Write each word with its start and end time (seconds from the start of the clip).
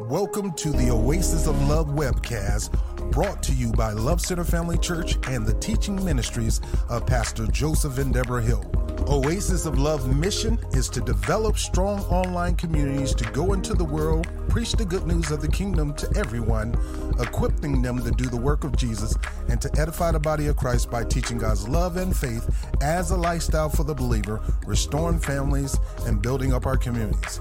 Welcome 0.00 0.54
to 0.54 0.70
the 0.70 0.90
Oasis 0.90 1.46
of 1.46 1.68
Love 1.68 1.86
webcast 1.90 2.72
brought 3.12 3.44
to 3.44 3.52
you 3.52 3.70
by 3.70 3.92
Love 3.92 4.20
Center 4.20 4.42
Family 4.42 4.76
Church 4.76 5.16
and 5.28 5.46
the 5.46 5.54
teaching 5.60 6.04
ministries 6.04 6.60
of 6.88 7.06
Pastor 7.06 7.46
Joseph 7.46 7.98
and 7.98 8.12
Deborah 8.12 8.42
Hill. 8.42 8.68
Oasis 9.08 9.66
of 9.66 9.78
Love 9.78 10.12
mission 10.16 10.58
is 10.72 10.88
to 10.88 11.00
develop 11.00 11.56
strong 11.56 12.00
online 12.06 12.56
communities 12.56 13.14
to 13.14 13.30
go 13.30 13.52
into 13.52 13.72
the 13.72 13.84
world, 13.84 14.26
preach 14.48 14.72
the 14.72 14.84
good 14.84 15.06
news 15.06 15.30
of 15.30 15.40
the 15.40 15.48
kingdom 15.48 15.94
to 15.94 16.12
everyone, 16.16 16.74
equipping 17.20 17.80
them 17.80 18.02
to 18.02 18.10
do 18.10 18.24
the 18.24 18.36
work 18.36 18.64
of 18.64 18.76
Jesus 18.76 19.14
and 19.48 19.60
to 19.60 19.70
edify 19.80 20.10
the 20.10 20.18
body 20.18 20.48
of 20.48 20.56
Christ 20.56 20.90
by 20.90 21.04
teaching 21.04 21.38
God's 21.38 21.68
love 21.68 21.98
and 21.98 22.16
faith 22.16 22.66
as 22.82 23.12
a 23.12 23.16
lifestyle 23.16 23.68
for 23.68 23.84
the 23.84 23.94
believer, 23.94 24.42
restoring 24.66 25.20
families, 25.20 25.78
and 26.04 26.20
building 26.20 26.52
up 26.52 26.66
our 26.66 26.76
communities. 26.76 27.40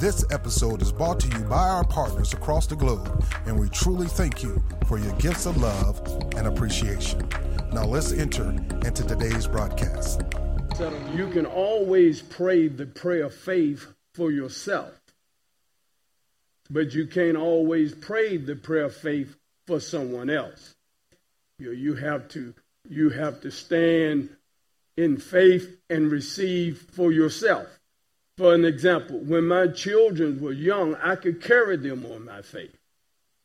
This 0.00 0.24
episode 0.30 0.82
is 0.82 0.90
brought 0.90 1.20
to 1.20 1.28
you 1.28 1.44
by 1.44 1.68
our 1.68 1.84
partners 1.84 2.32
across 2.32 2.66
the 2.66 2.74
globe, 2.74 3.24
and 3.46 3.58
we 3.58 3.68
truly 3.68 4.06
thank 4.06 4.42
you 4.42 4.62
for 4.88 4.98
your 4.98 5.12
gifts 5.14 5.46
of 5.46 5.56
love 5.56 6.00
and 6.36 6.46
appreciation. 6.46 7.28
Now 7.72 7.84
let's 7.84 8.12
enter 8.12 8.50
into 8.84 9.04
today's 9.04 9.46
broadcast. 9.46 10.22
You 11.14 11.28
can 11.28 11.46
always 11.46 12.20
pray 12.20 12.68
the 12.68 12.86
prayer 12.86 13.26
of 13.26 13.34
faith 13.34 13.86
for 14.14 14.32
yourself, 14.32 14.92
but 16.68 16.94
you 16.94 17.06
can't 17.06 17.36
always 17.36 17.94
pray 17.94 18.36
the 18.36 18.56
prayer 18.56 18.86
of 18.86 18.96
faith 18.96 19.36
for 19.66 19.78
someone 19.78 20.30
else. 20.30 20.74
You, 21.58 21.72
you 21.72 21.94
have 21.94 22.28
to 22.30 22.54
you 22.88 23.10
have 23.10 23.40
to 23.42 23.50
stand 23.50 24.30
in 24.96 25.16
faith 25.16 25.78
and 25.88 26.10
receive 26.10 26.86
for 26.92 27.12
yourself. 27.12 27.68
For 28.38 28.54
an 28.54 28.64
example, 28.64 29.18
when 29.18 29.44
my 29.44 29.68
children 29.68 30.40
were 30.40 30.52
young, 30.52 30.94
I 30.96 31.16
could 31.16 31.42
carry 31.42 31.76
them 31.76 32.06
on 32.06 32.24
my 32.24 32.42
faith. 32.42 32.76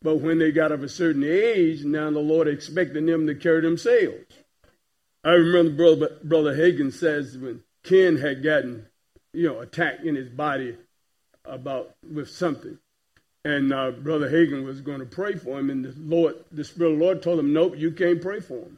But 0.02 0.18
when 0.18 0.40
they 0.40 0.52
got 0.52 0.72
of 0.72 0.84
a 0.84 0.90
certain 0.90 1.24
age, 1.24 1.84
now 1.84 2.10
the 2.12 2.20
Lord 2.20 2.48
expecting 2.48 3.06
them 3.06 3.28
to 3.28 3.36
carry 3.36 3.62
themselves. 3.62 4.26
I 5.24 5.32
remember 5.32 5.76
brother, 5.76 6.18
brother 6.24 6.56
Hagin 6.56 6.94
says 6.94 7.38
when 7.38 7.64
Ken 7.84 8.18
had 8.18 8.44
gotten, 8.44 8.86
you 9.34 9.48
know, 9.48 9.60
attacked 9.60 10.06
in 10.06 10.16
his 10.16 10.30
body 10.30 10.78
about 11.44 11.96
with 12.10 12.30
something, 12.30 12.78
and 13.44 13.74
uh, 13.74 13.92
brother 13.92 14.30
Hagin 14.30 14.64
was 14.64 14.82
going 14.82 15.00
to 15.00 15.06
pray 15.06 15.36
for 15.36 15.60
him, 15.60 15.70
and 15.70 15.84
the 15.84 15.94
Lord, 15.98 16.36
the 16.52 16.64
Spirit 16.64 16.94
of 16.94 17.00
the 17.00 17.04
Lord 17.04 17.22
told 17.22 17.40
him, 17.40 17.52
"Nope, 17.52 17.74
you 17.78 17.92
can't 17.92 18.22
pray 18.22 18.40
for 18.40 18.60
him." 18.60 18.78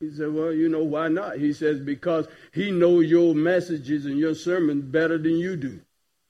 He 0.00 0.10
said, 0.10 0.32
"Well, 0.32 0.52
you 0.52 0.68
know 0.68 0.84
why 0.84 1.08
not?" 1.08 1.38
He 1.38 1.52
says, 1.52 1.80
"Because 1.80 2.28
he 2.52 2.70
knows 2.70 3.10
your 3.10 3.34
messages 3.34 4.06
and 4.06 4.18
your 4.18 4.34
sermons 4.34 4.84
better 4.84 5.18
than 5.18 5.36
you 5.36 5.56
do." 5.56 5.80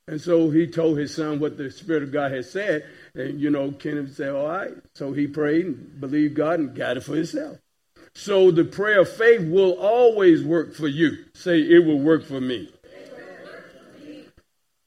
And 0.06 0.20
so 0.20 0.48
he 0.48 0.66
told 0.66 0.96
his 0.96 1.14
son 1.14 1.38
what 1.38 1.58
the 1.58 1.70
Spirit 1.70 2.02
of 2.02 2.12
God 2.12 2.32
had 2.32 2.46
said, 2.46 2.86
and 3.14 3.38
you 3.38 3.50
know, 3.50 3.72
Kenneth 3.72 4.14
said, 4.16 4.30
"All 4.30 4.48
right." 4.48 4.74
So 4.94 5.12
he 5.12 5.26
prayed 5.26 5.66
and 5.66 6.00
believed 6.00 6.34
God 6.34 6.60
and 6.60 6.74
got 6.74 6.96
it 6.96 7.02
for 7.02 7.14
himself. 7.14 7.58
So 8.14 8.50
the 8.50 8.64
prayer 8.64 9.02
of 9.02 9.08
faith 9.08 9.48
will 9.48 9.74
always 9.74 10.42
work 10.42 10.74
for 10.74 10.88
you. 10.88 11.26
Say, 11.34 11.60
it 11.60 11.84
will 11.84 12.00
work 12.00 12.24
for 12.24 12.40
me. 12.40 12.72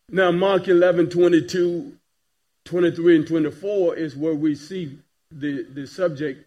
Now, 0.10 0.32
Mark 0.32 0.68
11, 0.68 1.10
22, 1.10 1.98
23, 2.66 3.16
and 3.16 3.28
24 3.28 3.96
is 3.96 4.18
where 4.18 4.36
we 4.36 4.56
see 4.56 5.00
the, 5.32 5.64
the 5.64 5.88
subject 5.88 6.46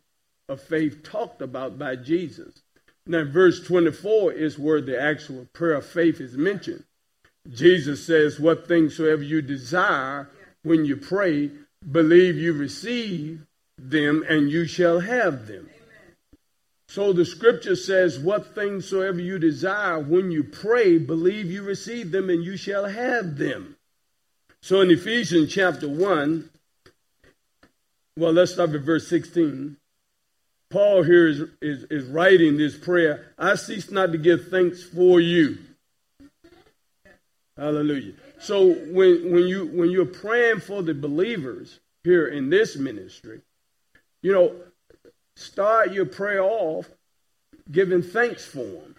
of 0.49 0.61
faith 0.61 1.03
talked 1.03 1.41
about 1.41 1.79
by 1.79 1.97
Jesus. 1.97 2.63
Now, 3.07 3.25
verse 3.25 3.61
24 3.67 4.33
is 4.33 4.59
where 4.59 4.81
the 4.81 5.01
actual 5.01 5.47
prayer 5.53 5.75
of 5.75 5.87
faith 5.87 6.21
is 6.21 6.37
mentioned. 6.37 6.85
Jesus 7.51 8.07
says, 8.07 8.41
What 8.41 8.67
things 8.67 8.97
soever 8.97 9.23
you 9.23 9.43
desire 9.43 10.31
when 10.63 10.85
you 10.85 10.97
pray, 10.97 11.51
believe 11.91 12.37
you 12.37 12.53
receive 12.55 13.47
them, 13.77 14.25
and 14.29 14.51
you 14.51 14.67
shall 14.67 15.01
have 15.01 15.47
them. 15.47 15.69
So 16.89 17.13
the 17.13 17.25
scripture 17.25 17.77
says, 17.77 18.19
What 18.19 18.55
things 18.55 18.89
soever 18.89 19.21
you 19.21 19.39
desire 19.39 19.99
when 19.99 20.31
you 20.31 20.45
pray, 20.45 20.97
believe 20.99 21.51
you 21.51 21.63
receive 21.63 22.11
them 22.11 22.31
and 22.31 22.43
you 22.43 22.57
shall 22.57 22.87
have 22.87 23.37
them. 23.37 23.77
So 24.63 24.81
in 24.81 24.91
Ephesians 24.91 25.53
chapter 25.53 25.89
1, 25.89 26.49
well, 28.17 28.33
let's 28.33 28.53
start 28.53 28.71
with 28.71 28.87
verse 28.87 29.09
16. 29.09 29.77
Paul 30.75 31.05
here 31.05 31.29
is, 31.29 31.41
is, 31.63 31.85
is 31.85 32.05
writing 32.07 32.57
this 32.57 32.77
prayer 32.77 33.33
I 33.39 33.55
cease 33.55 33.93
not 33.93 34.11
to 34.11 34.19
give 34.19 34.49
thanks 34.49 34.83
for 34.83 35.21
you. 35.21 35.59
Hallelujah. 37.57 38.15
So 38.41 38.73
when, 38.73 39.31
when, 39.31 39.45
you, 39.47 39.67
when 39.67 39.93
you're 39.93 40.05
praying 40.05 40.59
for 40.59 40.83
the 40.83 40.93
believers 40.93 41.79
here 42.03 42.27
in 42.27 42.51
this 42.51 42.75
ministry, 42.75 43.43
you 44.21 44.33
know, 44.33 44.53
start 45.37 45.93
your 45.93 46.07
prayer 46.07 46.43
off 46.43 46.91
giving 47.71 48.03
thanks 48.03 48.45
for 48.45 48.65
them. 48.65 48.97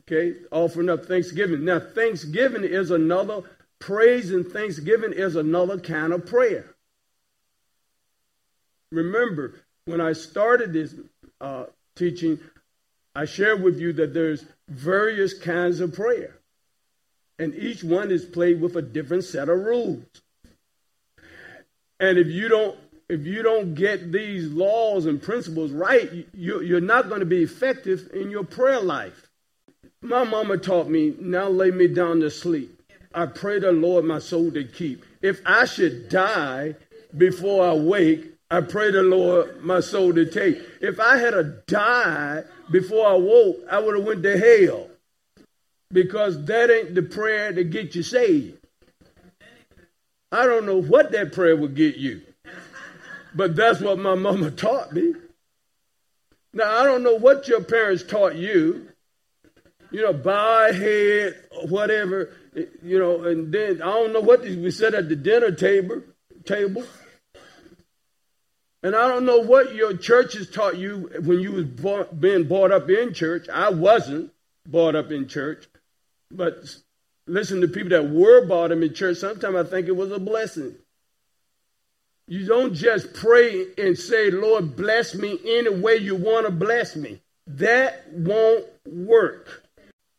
Okay, 0.00 0.34
offering 0.50 0.90
up 0.90 1.06
thanksgiving. 1.06 1.64
Now, 1.64 1.80
thanksgiving 1.80 2.64
is 2.64 2.90
another, 2.90 3.40
praise 3.78 4.30
and 4.30 4.46
thanksgiving 4.46 5.14
is 5.14 5.36
another 5.36 5.78
kind 5.78 6.12
of 6.12 6.26
prayer. 6.26 6.74
Remember, 8.90 9.54
when 9.84 10.00
I 10.00 10.12
started 10.12 10.72
this 10.72 10.94
uh, 11.40 11.64
teaching, 11.96 12.38
I 13.14 13.24
shared 13.24 13.62
with 13.62 13.78
you 13.78 13.92
that 13.94 14.14
there's 14.14 14.44
various 14.68 15.38
kinds 15.38 15.80
of 15.80 15.92
prayer. 15.92 16.36
And 17.38 17.54
each 17.54 17.82
one 17.82 18.10
is 18.10 18.24
played 18.24 18.60
with 18.60 18.76
a 18.76 18.82
different 18.82 19.24
set 19.24 19.48
of 19.48 19.58
rules. 19.58 20.04
And 21.98 22.18
if 22.18 22.28
you 22.28 22.48
don't 22.48 22.76
if 23.08 23.26
you 23.26 23.42
don't 23.42 23.74
get 23.74 24.10
these 24.10 24.50
laws 24.50 25.04
and 25.04 25.20
principles 25.20 25.70
right, 25.70 26.26
you, 26.32 26.76
are 26.76 26.80
not 26.80 27.10
going 27.10 27.20
to 27.20 27.26
be 27.26 27.42
effective 27.42 28.08
in 28.14 28.30
your 28.30 28.44
prayer 28.44 28.80
life. 28.80 29.28
My 30.00 30.24
mama 30.24 30.56
taught 30.56 30.88
me, 30.88 31.14
now 31.20 31.48
lay 31.48 31.70
me 31.70 31.88
down 31.88 32.20
to 32.20 32.30
sleep. 32.30 32.82
I 33.14 33.26
pray 33.26 33.58
the 33.58 33.70
Lord 33.70 34.06
my 34.06 34.18
soul 34.18 34.50
to 34.52 34.64
keep. 34.64 35.04
If 35.20 35.42
I 35.44 35.66
should 35.66 36.08
die 36.08 36.76
before 37.14 37.68
I 37.68 37.74
wake, 37.74 38.31
I 38.52 38.60
pray 38.60 38.90
the 38.90 39.02
Lord 39.02 39.64
my 39.64 39.80
soul 39.80 40.12
to 40.12 40.26
take. 40.26 40.58
If 40.82 41.00
I 41.00 41.16
had 41.16 41.32
a 41.32 41.42
died 41.42 42.44
before 42.70 43.06
I 43.06 43.14
woke, 43.14 43.56
I 43.70 43.78
would 43.78 43.96
have 43.96 44.04
went 44.04 44.22
to 44.24 44.38
hell. 44.38 44.90
Because 45.90 46.44
that 46.44 46.70
ain't 46.70 46.94
the 46.94 47.02
prayer 47.02 47.54
to 47.54 47.64
get 47.64 47.94
you 47.94 48.02
saved. 48.02 48.58
I 50.30 50.44
don't 50.44 50.66
know 50.66 50.82
what 50.82 51.12
that 51.12 51.32
prayer 51.32 51.56
would 51.56 51.74
get 51.74 51.96
you. 51.96 52.20
But 53.34 53.56
that's 53.56 53.80
what 53.80 53.98
my 53.98 54.16
mama 54.16 54.50
taught 54.50 54.92
me. 54.92 55.14
Now, 56.52 56.78
I 56.78 56.84
don't 56.84 57.02
know 57.02 57.14
what 57.14 57.48
your 57.48 57.64
parents 57.64 58.02
taught 58.02 58.36
you. 58.36 58.86
You 59.90 60.02
know, 60.02 60.12
bow 60.12 60.64
our 60.64 60.72
head, 60.74 61.42
whatever, 61.70 62.28
you 62.82 62.98
know, 62.98 63.24
and 63.24 63.50
then 63.50 63.80
I 63.80 63.86
don't 63.86 64.12
know 64.12 64.20
what 64.20 64.42
we 64.42 64.70
said 64.70 64.94
at 64.94 65.08
the 65.08 65.16
dinner 65.16 65.52
table, 65.52 66.02
table. 66.44 66.84
And 68.82 68.96
I 68.96 69.06
don't 69.06 69.24
know 69.24 69.38
what 69.38 69.74
your 69.74 69.96
churches 69.96 70.50
taught 70.50 70.76
you 70.76 71.10
when 71.22 71.38
you 71.40 71.52
was 71.52 72.06
being 72.06 72.44
brought 72.44 72.72
up 72.72 72.90
in 72.90 73.14
church. 73.14 73.48
I 73.48 73.70
wasn't 73.70 74.32
brought 74.68 74.96
up 74.96 75.12
in 75.12 75.28
church. 75.28 75.68
But 76.30 76.64
listen 77.26 77.60
to 77.60 77.68
people 77.68 77.90
that 77.90 78.10
were 78.10 78.44
brought 78.46 78.72
up 78.72 78.82
in 78.82 78.92
church, 78.92 79.18
sometimes 79.18 79.54
I 79.56 79.64
think 79.64 79.86
it 79.86 79.96
was 79.96 80.10
a 80.10 80.18
blessing. 80.18 80.74
You 82.26 82.46
don't 82.46 82.74
just 82.74 83.14
pray 83.14 83.66
and 83.78 83.96
say, 83.96 84.30
Lord, 84.30 84.76
bless 84.76 85.14
me 85.14 85.38
any 85.44 85.70
way 85.70 85.96
you 85.96 86.16
want 86.16 86.46
to 86.46 86.52
bless 86.52 86.96
me. 86.96 87.20
That 87.46 88.10
won't 88.12 88.66
work. 88.86 89.62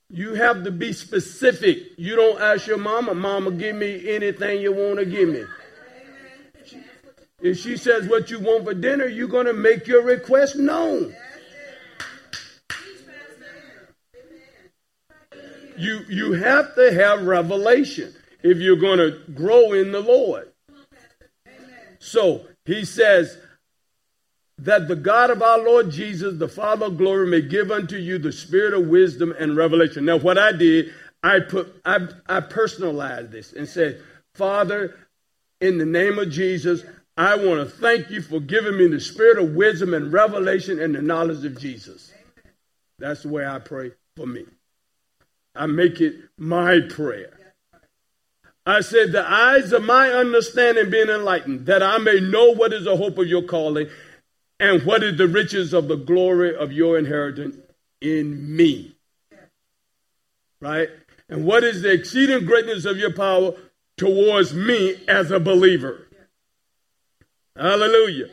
You 0.10 0.36
have 0.36 0.64
to 0.66 0.72
be 0.72 0.94
specific. 0.94 1.80
You 1.98 2.16
don't 2.16 2.40
ask 2.40 2.68
your 2.68 2.78
mama, 2.78 3.16
Mama, 3.16 3.52
give 3.52 3.76
me 3.76 4.10
anything 4.10 4.62
you 4.62 4.72
want 4.72 5.00
to 5.00 5.06
give 5.06 5.30
me. 5.30 5.44
If 7.44 7.60
she 7.60 7.78
says 7.78 8.08
what 8.08 8.32
you 8.32 8.40
want 8.40 8.64
for 8.64 8.74
dinner, 8.74 9.06
you're 9.06 9.28
going 9.28 9.46
to 9.46 9.54
make 9.54 9.86
your 9.86 10.02
request 10.02 10.56
known. 10.56 11.14
You, 15.78 16.02
you 16.10 16.34
have 16.34 16.74
to 16.76 16.94
have 16.94 17.24
revelation 17.24 18.16
if 18.42 18.58
you're 18.58 18.78
going 18.78 19.00
to 19.00 19.20
grow 19.34 19.74
in 19.74 19.92
the 19.92 20.00
Lord. 20.00 20.52
So 22.00 22.46
he 22.66 22.86
says, 22.86 23.38
that 24.60 24.88
the 24.88 24.96
God 24.96 25.30
of 25.30 25.42
our 25.42 25.60
Lord 25.60 25.90
Jesus, 25.90 26.38
the 26.38 26.48
Father 26.48 26.86
of 26.86 26.98
glory, 26.98 27.28
may 27.28 27.42
give 27.42 27.72
unto 27.72 27.98
you 27.98 28.18
the 28.18 28.32
spirit 28.32 28.74
of 28.74 28.88
wisdom 28.88 29.34
and 29.38 29.58
revelation. 29.58 30.06
Now, 30.06 30.18
what 30.18 30.38
I 30.38 30.52
did, 30.52 30.94
I 31.22 31.40
put 31.40 31.82
I, 31.84 32.08
I 32.28 32.40
personalized 32.40 33.32
this 33.32 33.54
and 33.54 33.68
said, 33.68 34.02
Father, 34.36 34.96
in 35.60 35.78
the 35.78 35.86
name 35.86 36.20
of 36.20 36.30
Jesus, 36.30 36.84
I 37.16 37.36
want 37.36 37.60
to 37.60 37.66
thank 37.66 38.10
you 38.10 38.22
for 38.22 38.40
giving 38.40 38.78
me 38.78 38.88
the 38.88 39.00
spirit 39.00 39.38
of 39.38 39.54
wisdom 39.54 39.94
and 39.94 40.12
revelation 40.12 40.80
and 40.80 40.96
the 40.96 41.02
knowledge 41.02 41.46
of 41.46 41.60
Jesus. 41.60 42.12
That's 42.98 43.24
the 43.24 43.30
way 43.30 43.46
I 43.46 43.60
pray 43.60 43.92
for 44.16 44.26
me. 44.26 44.46
I 45.56 45.68
make 45.68 46.02
it 46.02 46.16
my 46.38 46.80
prayer. 46.90 47.38
I 48.66 48.82
said, 48.82 49.12
the 49.12 49.30
eyes 49.30 49.74
of 49.74 49.84
my 49.84 50.10
understanding 50.10 50.90
being 50.90 51.10
enlightened, 51.10 51.66
that 51.68 51.84
I 51.84 51.98
may 51.98 52.20
know 52.20 52.52
what 52.52 52.74
is 52.74 52.86
the 52.86 52.96
hope 52.96 53.18
of 53.18 53.28
your 53.28 53.44
calling 53.44 53.90
and 54.60 54.84
what 54.84 55.04
is 55.04 55.18
the 55.18 55.28
riches 55.28 55.74
of 55.74 55.88
the 55.88 55.98
glory 55.98 56.56
of 56.56 56.72
your 56.72 56.98
inheritance 56.98 57.58
in 58.00 58.56
me. 58.56 58.96
Right? 60.62 60.90
And 61.28 61.46
what 61.46 61.64
is 61.64 61.82
the 61.82 61.92
exceeding 61.92 62.46
greatness 62.46 62.86
of 62.86 62.98
your 62.98 63.14
power 63.14 63.54
towards 63.98 64.54
me 64.54 65.04
as 65.08 65.30
a 65.30 65.40
believer? 65.40 66.08
Hallelujah. 67.56 68.30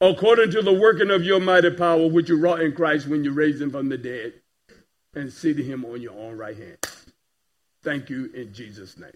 According 0.00 0.52
to 0.52 0.62
the 0.62 0.72
working 0.72 1.10
of 1.10 1.24
your 1.24 1.40
mighty 1.40 1.70
power, 1.70 2.08
which 2.08 2.28
you 2.28 2.38
wrought 2.38 2.60
in 2.60 2.72
Christ 2.72 3.08
when 3.08 3.24
you 3.24 3.32
raised 3.32 3.60
him 3.60 3.70
from 3.70 3.88
the 3.88 3.98
dead 3.98 4.34
and 5.14 5.32
seated 5.32 5.64
him 5.64 5.84
on 5.84 6.00
your 6.00 6.12
own 6.12 6.36
right 6.36 6.56
hand. 6.56 6.78
Thank 7.82 8.10
you 8.10 8.30
in 8.34 8.52
Jesus' 8.52 8.96
name. 8.96 9.10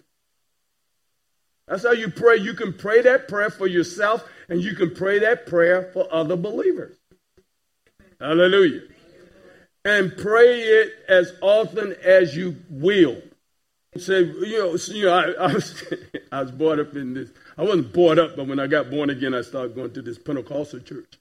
That's 1.67 1.83
how 1.83 1.91
you 1.91 2.09
pray. 2.09 2.37
You 2.37 2.53
can 2.53 2.73
pray 2.73 3.01
that 3.01 3.27
prayer 3.29 3.49
for 3.49 3.67
yourself 3.67 4.27
and 4.49 4.61
you 4.61 4.75
can 4.75 4.93
pray 4.93 5.19
that 5.19 5.45
prayer 5.45 5.89
for 5.93 6.07
other 6.11 6.35
believers. 6.35 6.97
Hallelujah. 8.19 8.81
And 9.85 10.15
pray 10.17 10.61
it 10.61 10.91
as 11.07 11.33
often 11.41 11.95
as 12.03 12.35
you 12.35 12.57
will. 12.69 13.21
Say, 13.97 14.23
you 14.23 14.59
know, 14.59 14.75
you 14.75 15.05
know 15.05 15.13
I, 15.13 15.45
I, 15.45 15.53
was, 15.53 15.83
I 16.31 16.41
was 16.41 16.51
brought 16.51 16.79
up 16.79 16.95
in 16.95 17.13
this. 17.13 17.29
I 17.57 17.63
wasn't 17.63 17.93
brought 17.93 18.19
up, 18.19 18.35
but 18.35 18.47
when 18.47 18.59
I 18.59 18.67
got 18.67 18.89
born 18.89 19.09
again, 19.09 19.33
I 19.33 19.41
started 19.41 19.75
going 19.75 19.93
to 19.93 20.01
this 20.01 20.17
Pentecostal 20.17 20.79
church. 20.79 21.19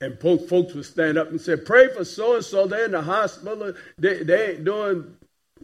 And 0.00 0.18
folks 0.18 0.74
would 0.74 0.84
stand 0.84 1.18
up 1.18 1.30
and 1.30 1.40
say, 1.40 1.56
pray 1.56 1.88
for 1.92 2.04
so 2.04 2.36
and 2.36 2.44
so. 2.44 2.66
They're 2.66 2.84
in 2.84 2.92
the 2.92 3.02
hospital. 3.02 3.74
They, 3.98 4.22
they 4.22 4.52
ain't 4.52 4.64
doing 4.64 5.16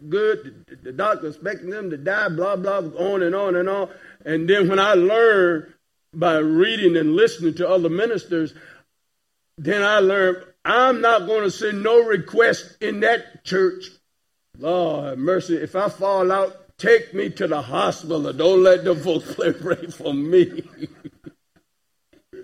good. 0.08 0.80
The 0.82 0.92
doctor's 0.92 1.36
expecting 1.36 1.70
them 1.70 1.90
to 1.90 1.96
die, 1.96 2.28
blah, 2.28 2.56
blah, 2.56 2.78
on 2.78 3.22
and 3.22 3.34
on 3.34 3.56
and 3.56 3.68
on. 3.68 3.90
And 4.24 4.48
then 4.48 4.68
when 4.68 4.78
I 4.78 4.94
learned 4.94 5.72
by 6.12 6.38
reading 6.38 6.96
and 6.96 7.14
listening 7.14 7.54
to 7.54 7.68
other 7.68 7.88
ministers, 7.88 8.54
then 9.56 9.82
I 9.82 10.00
learned 10.00 10.44
I'm 10.64 11.00
not 11.00 11.26
going 11.26 11.42
to 11.42 11.50
send 11.50 11.82
no 11.82 12.02
request 12.02 12.76
in 12.80 13.00
that 13.00 13.44
church. 13.44 13.84
Lord 14.58 15.18
mercy, 15.18 15.56
if 15.56 15.74
I 15.74 15.88
fall 15.88 16.30
out, 16.30 16.78
take 16.78 17.12
me 17.12 17.30
to 17.30 17.46
the 17.46 17.62
hospital. 17.62 18.32
Don't 18.32 18.62
let 18.62 18.84
the 18.84 18.94
folks 18.94 19.34
pray 19.34 19.86
for 19.86 20.14
me. 20.14 20.62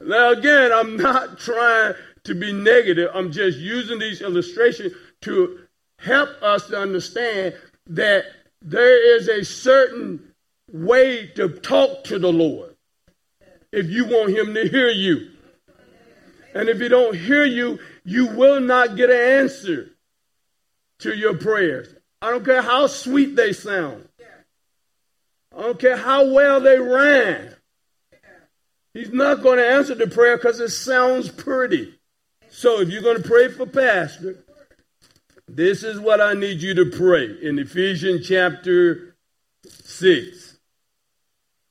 now, 0.00 0.30
again, 0.30 0.72
I'm 0.72 0.96
not 0.96 1.38
trying 1.38 1.94
to 2.24 2.34
be 2.34 2.52
negative. 2.52 3.10
I'm 3.12 3.32
just 3.32 3.58
using 3.58 3.98
these 3.98 4.20
illustrations 4.20 4.92
to 5.22 5.60
help 5.98 6.30
us 6.42 6.68
to 6.68 6.78
understand 6.78 7.54
that 7.88 8.24
there 8.62 9.16
is 9.16 9.28
a 9.28 9.44
certain 9.44 10.32
way 10.70 11.26
to 11.34 11.48
talk 11.48 12.04
to 12.04 12.18
the 12.18 12.32
Lord 12.32 12.76
if 13.72 13.88
you 13.88 14.04
want 14.04 14.30
Him 14.30 14.54
to 14.54 14.68
hear 14.68 14.90
you. 14.90 15.30
And 16.54 16.68
if 16.68 16.80
He 16.80 16.88
don't 16.88 17.16
hear 17.16 17.44
you, 17.44 17.78
you 18.04 18.26
will 18.26 18.60
not 18.60 18.96
get 18.96 19.10
an 19.10 19.16
answer 19.16 19.90
to 21.00 21.16
your 21.16 21.36
prayers. 21.36 21.94
I 22.20 22.30
don't 22.30 22.44
care 22.44 22.62
how 22.62 22.86
sweet 22.86 23.36
they 23.36 23.52
sound. 23.52 24.08
I 25.56 25.62
don't 25.62 25.78
care 25.78 25.96
how 25.96 26.30
well 26.32 26.60
they 26.60 26.78
ran. 26.78 27.54
He's 28.94 29.12
not 29.12 29.42
going 29.42 29.58
to 29.58 29.66
answer 29.66 29.94
the 29.94 30.06
prayer 30.06 30.36
because 30.36 30.60
it 30.60 30.70
sounds 30.70 31.30
pretty. 31.30 31.94
So 32.50 32.80
if 32.80 32.88
you're 32.88 33.02
going 33.02 33.22
to 33.22 33.28
pray 33.28 33.48
for 33.48 33.66
pastor, 33.66 34.44
this 35.46 35.82
is 35.82 35.98
what 35.98 36.20
I 36.20 36.34
need 36.34 36.60
you 36.60 36.74
to 36.74 36.86
pray 36.86 37.36
in 37.40 37.58
Ephesians 37.58 38.28
chapter 38.28 39.16
6, 39.64 40.58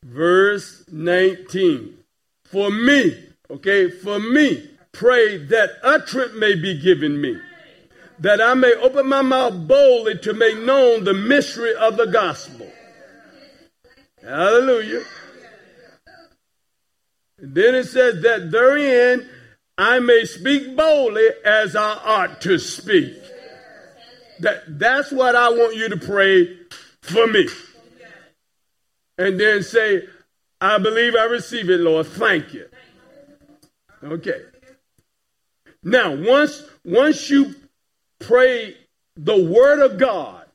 verse 0.04 0.84
19. 0.92 1.98
For 2.46 2.72
me, 2.72 3.26
okay, 3.52 3.90
for 3.90 4.20
me, 4.20 4.70
pray 4.92 5.38
that 5.38 5.72
utterance 5.84 6.34
may 6.36 6.56
be 6.56 6.80
given 6.80 7.20
me, 7.20 7.38
that 8.20 8.42
I 8.42 8.54
may 8.54 8.74
open 8.74 9.08
my 9.08 9.22
mouth 9.22 9.68
boldly 9.68 10.18
to 10.20 10.34
make 10.34 10.58
known 10.60 11.04
the 11.04 11.14
mystery 11.14 11.76
of 11.76 11.98
the 11.98 12.08
gospel. 12.08 12.72
Hallelujah. 14.22 15.04
Then 17.38 17.76
it 17.76 17.86
says 17.86 18.22
that 18.24 18.50
therein 18.52 19.28
I 19.78 20.00
may 20.00 20.26
speak 20.26 20.76
boldly 20.76 21.28
as 21.46 21.76
I 21.76 21.94
ought 21.94 22.42
to 22.42 22.58
speak. 22.58 23.14
That, 24.40 24.80
that's 24.80 25.12
what 25.12 25.36
I 25.36 25.50
want 25.50 25.76
you 25.76 25.90
to 25.90 25.98
pray 25.98 26.58
for 27.02 27.28
me. 27.28 27.48
And 29.20 29.40
then 29.40 29.64
say, 29.64 30.04
I 30.60 30.80
believe 30.80 31.16
I 31.16 31.26
receive 31.26 31.70
it, 31.70 31.80
Lord. 31.80 32.08
Thank 32.08 32.54
you. 32.54 32.68
Okay. 34.04 34.42
Now, 35.84 36.16
once 36.16 36.64
once 36.84 37.30
you 37.30 37.56
pray 38.20 38.76
the 39.16 39.44
word 39.44 39.80
of 39.80 39.98
God 39.98 40.46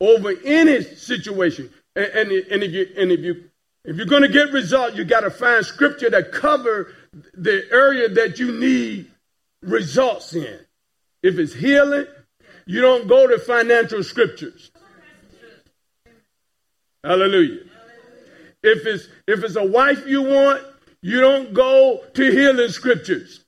over 0.00 0.32
any 0.44 0.82
situation, 0.82 1.70
and, 1.94 2.06
and, 2.06 2.32
and 2.32 2.62
if 2.62 2.72
you 2.72 2.88
and 2.96 3.12
if 3.12 3.20
you 3.20 3.50
if 3.84 3.96
you're 3.96 4.06
going 4.06 4.22
to 4.22 4.28
get 4.28 4.52
results, 4.52 4.96
you 4.96 5.04
got 5.04 5.20
to 5.20 5.30
find 5.30 5.64
scripture 5.64 6.10
that 6.10 6.32
cover 6.32 6.94
the 7.34 7.64
area 7.72 8.08
that 8.08 8.38
you 8.38 8.52
need 8.52 9.10
results 9.60 10.34
in. 10.34 10.58
If 11.22 11.38
it's 11.38 11.54
healing, 11.54 12.06
you 12.66 12.80
don't 12.80 13.08
go 13.08 13.26
to 13.26 13.38
financial 13.38 14.02
scriptures. 14.02 14.70
Hallelujah. 17.04 17.64
If 18.62 18.86
it's 18.86 19.08
if 19.26 19.42
it's 19.42 19.56
a 19.56 19.64
wife 19.64 20.06
you 20.06 20.22
want, 20.22 20.62
you 21.00 21.20
don't 21.20 21.52
go 21.52 22.00
to 22.14 22.30
healing 22.30 22.68
scriptures. 22.68 23.41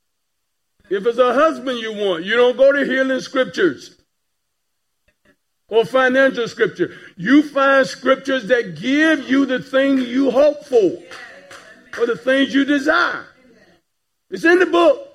If 0.90 1.06
it's 1.06 1.18
a 1.18 1.32
husband 1.32 1.78
you 1.78 1.92
want, 1.92 2.24
you 2.24 2.36
don't 2.36 2.56
go 2.56 2.72
to 2.72 2.84
healing 2.84 3.20
scriptures 3.20 3.96
or 5.68 5.84
financial 5.84 6.46
scripture. 6.46 6.94
You 7.16 7.42
find 7.42 7.86
scriptures 7.86 8.46
that 8.48 8.78
give 8.78 9.28
you 9.28 9.46
the 9.46 9.60
thing 9.60 9.98
you 9.98 10.30
hope 10.30 10.64
for 10.66 11.02
or 11.98 12.06
the 12.06 12.16
things 12.16 12.54
you 12.54 12.64
desire. 12.64 13.26
It's 14.30 14.44
in 14.44 14.58
the 14.58 14.66
book. 14.66 15.10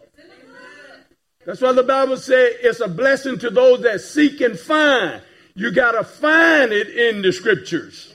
That's 1.46 1.62
why 1.62 1.74
the 1.74 1.84
Bible 1.84 2.18
says 2.18 2.56
it's 2.62 2.80
a 2.80 2.88
blessing 2.88 3.40
to 3.40 3.50
those 3.50 3.82
that 3.82 4.02
seek 4.02 4.42
and 4.42 4.60
find. 4.60 5.22
You 5.56 5.72
got 5.72 5.92
to 5.92 6.04
find 6.04 6.72
it 6.72 6.90
in 6.90 7.22
the 7.22 7.32
scriptures. 7.32 8.14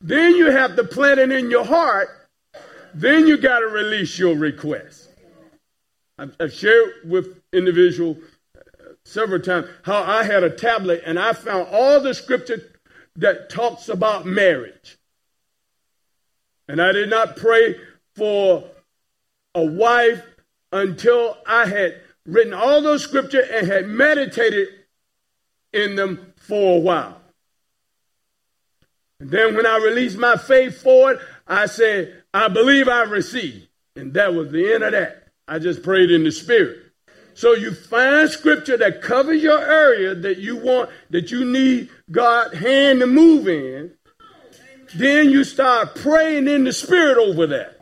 Then 0.00 0.34
you 0.34 0.50
have 0.50 0.76
to 0.76 0.84
plant 0.84 1.20
it 1.20 1.30
in 1.30 1.50
your 1.50 1.64
heart. 1.64 2.08
Then 2.94 3.26
you 3.26 3.38
got 3.38 3.60
to 3.60 3.66
release 3.66 4.18
your 4.18 4.36
request. 4.36 5.01
I've, 6.38 6.52
shared 6.52 6.92
with 7.04 7.40
individual 7.52 8.16
uh, 8.56 8.60
several 9.04 9.40
times 9.40 9.68
how 9.82 10.02
I 10.02 10.22
had 10.22 10.44
a 10.44 10.50
tablet 10.50 11.02
and 11.04 11.18
I 11.18 11.32
found 11.32 11.68
all 11.70 12.00
the 12.00 12.14
scripture 12.14 12.62
that 13.16 13.50
talks 13.50 13.88
about 13.88 14.24
marriage. 14.24 14.98
And 16.68 16.80
I 16.80 16.92
did 16.92 17.10
not 17.10 17.36
pray 17.36 17.76
for 18.14 18.64
a 19.54 19.64
wife 19.64 20.22
until 20.70 21.36
I 21.46 21.66
had 21.66 22.00
written 22.24 22.54
all 22.54 22.80
those 22.80 23.02
scriptures 23.02 23.48
and 23.52 23.66
had 23.66 23.88
meditated 23.88 24.68
in 25.72 25.96
them 25.96 26.32
for 26.36 26.76
a 26.76 26.80
while. 26.80 27.20
And 29.18 29.30
then 29.30 29.56
when 29.56 29.66
I 29.66 29.78
released 29.78 30.18
my 30.18 30.36
faith 30.36 30.82
for 30.82 31.12
it, 31.12 31.20
I 31.46 31.66
said, 31.66 32.22
I 32.32 32.48
believe 32.48 32.88
I 32.88 33.02
received. 33.02 33.68
And 33.96 34.14
that 34.14 34.34
was 34.34 34.50
the 34.50 34.72
end 34.72 34.84
of 34.84 34.92
that. 34.92 35.21
I 35.48 35.58
just 35.58 35.82
prayed 35.82 36.10
in 36.10 36.24
the 36.24 36.32
spirit. 36.32 36.78
So 37.34 37.54
you 37.54 37.74
find 37.74 38.28
scripture 38.28 38.76
that 38.76 39.02
covers 39.02 39.42
your 39.42 39.58
area 39.58 40.14
that 40.14 40.38
you 40.38 40.56
want, 40.56 40.90
that 41.10 41.30
you 41.30 41.44
need 41.44 41.88
God's 42.10 42.54
hand 42.58 43.00
to 43.00 43.06
move 43.06 43.48
in. 43.48 43.92
Then 44.94 45.30
you 45.30 45.44
start 45.44 45.94
praying 45.94 46.48
in 46.48 46.64
the 46.64 46.72
spirit 46.72 47.16
over 47.16 47.46
that. 47.46 47.78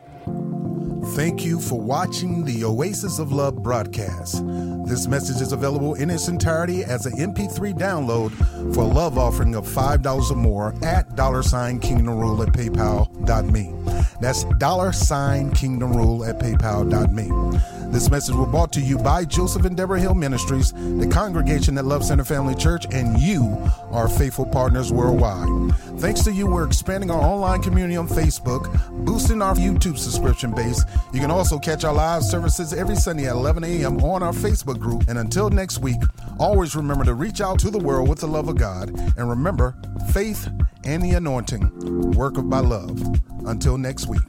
Thank 1.15 1.43
you 1.43 1.59
for 1.59 1.79
watching 1.79 2.45
the 2.45 2.63
Oasis 2.63 3.19
of 3.19 3.33
Love 3.33 3.61
broadcast. 3.61 4.45
This 4.87 5.07
message 5.07 5.41
is 5.41 5.51
available 5.51 5.95
in 5.95 6.09
its 6.09 6.29
entirety 6.29 6.85
as 6.85 7.05
an 7.05 7.13
MP3 7.13 7.73
download 7.77 8.31
for 8.73 8.81
a 8.81 8.87
love 8.87 9.17
offering 9.17 9.55
of 9.55 9.67
$5 9.67 10.31
or 10.31 10.35
more 10.35 10.73
at 10.85 11.13
dollar 11.17 11.43
sign 11.43 11.79
kingdom 11.79 12.17
rule 12.17 12.41
at 12.41 12.49
paypal.me. 12.53 14.00
That's 14.19 14.43
dollar 14.57 14.91
sign 14.91 15.51
kingdom 15.51 15.95
rule 15.95 16.25
at 16.25 16.39
paypal.me. 16.39 17.91
This 17.91 18.09
message 18.09 18.35
was 18.35 18.47
brought 18.49 18.71
to 18.73 18.81
you 18.81 18.97
by 18.97 19.25
Joseph 19.25 19.65
and 19.65 19.75
Deborah 19.75 19.99
Hill 19.99 20.15
Ministries, 20.15 20.71
the 20.71 21.09
congregation 21.11 21.77
at 21.77 21.83
Love 21.83 22.05
Center 22.05 22.23
Family 22.23 22.55
Church, 22.55 22.85
and 22.93 23.19
you, 23.19 23.57
our 23.91 24.07
faithful 24.07 24.45
partners 24.45 24.93
worldwide. 24.93 25.75
Thanks 25.99 26.23
to 26.23 26.31
you, 26.31 26.47
we're 26.47 26.65
expanding 26.65 27.11
our 27.11 27.21
online 27.21 27.61
community 27.61 27.97
on 27.97 28.07
Facebook, 28.07 28.71
boosting 29.05 29.41
our 29.41 29.55
YouTube 29.55 29.97
subscription 29.97 30.51
base. 30.51 30.83
You 31.13 31.19
can 31.19 31.31
also 31.31 31.59
catch 31.59 31.83
our 31.83 31.93
live 31.93 32.23
services 32.23 32.73
every 32.73 32.95
Sunday 32.95 33.27
at 33.27 33.33
11 33.33 33.63
a.m. 33.65 34.01
on 34.01 34.23
our 34.23 34.33
Facebook 34.33 34.79
group. 34.79 35.09
And 35.09 35.19
until 35.19 35.49
next 35.49 35.79
week, 35.79 36.01
always 36.39 36.75
remember 36.75 37.03
to 37.03 37.13
reach 37.13 37.41
out 37.41 37.59
to 37.59 37.69
the 37.69 37.77
world 37.79 38.07
with 38.07 38.19
the 38.19 38.27
love 38.27 38.47
of 38.47 38.57
God. 38.57 38.89
And 39.17 39.29
remember, 39.29 39.75
faith 40.13 40.49
and 40.83 41.03
the 41.03 41.11
anointing, 41.11 42.11
work 42.11 42.37
of 42.37 42.45
my 42.45 42.59
love. 42.59 43.01
Until 43.45 43.77
next 43.77 44.07
week. 44.07 44.21